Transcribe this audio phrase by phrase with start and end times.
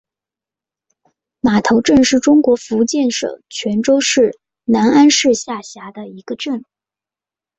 [1.41, 6.65] 码头镇是中国福建省泉州市南安市下辖的一个镇。